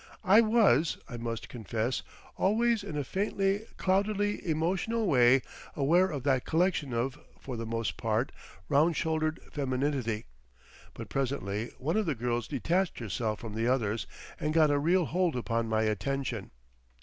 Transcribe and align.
I 0.25 0.41
was, 0.41 0.97
I 1.07 1.17
must 1.17 1.47
confess, 1.47 2.01
always 2.35 2.83
in 2.83 2.97
a 2.97 3.03
faintly 3.03 3.67
cloudily 3.77 4.43
emotional 4.49 5.05
way 5.05 5.43
aware 5.75 6.07
of 6.09 6.23
that 6.23 6.43
collection 6.43 6.91
of 6.91 7.19
for 7.39 7.55
the 7.55 7.67
most 7.67 7.97
part 7.97 8.31
round 8.67 8.95
shouldered 8.97 9.39
femininity, 9.51 10.25
but 10.95 11.09
presently 11.09 11.69
one 11.77 11.97
of 11.97 12.07
the 12.07 12.15
girls 12.15 12.47
detached 12.47 12.97
herself 12.97 13.39
from 13.41 13.53
the 13.53 13.67
others 13.67 14.07
and 14.39 14.55
got 14.55 14.71
a 14.71 14.79
real 14.79 15.05
hold 15.05 15.35
upon 15.35 15.69
my 15.69 15.83
attention. 15.83 16.49